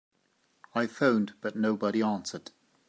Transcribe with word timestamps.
I 0.73 0.87
phoned 0.87 1.33
but 1.41 1.55
nobody 1.55 2.01
answered. 2.01 2.49